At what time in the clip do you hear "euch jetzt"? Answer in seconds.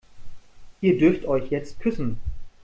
1.25-1.79